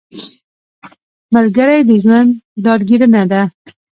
ملګری 1.33 1.79
د 1.89 1.91
ژوند 2.03 2.29
ډاډګیرنه 2.63 3.23
ده 3.31 3.41